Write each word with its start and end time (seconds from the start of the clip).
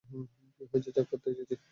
কী 0.05 0.17
হয়েছে 0.71 0.89
চেক 0.95 1.05
করতে 1.11 1.27
এসেছি। 1.31 1.55